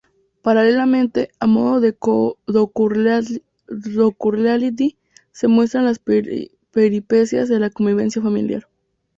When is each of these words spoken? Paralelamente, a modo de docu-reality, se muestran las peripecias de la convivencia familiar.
Paralelamente, 0.41 1.29
a 1.39 1.45
modo 1.45 1.79
de 1.79 1.95
docu-reality, 3.67 4.95
se 5.31 5.47
muestran 5.47 5.85
las 5.85 5.99
peripecias 5.99 7.49
de 7.49 7.59
la 7.59 7.69
convivencia 7.69 8.19
familiar. 8.19 8.67